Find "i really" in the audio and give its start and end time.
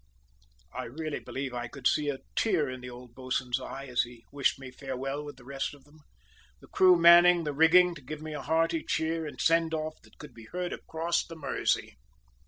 0.73-1.19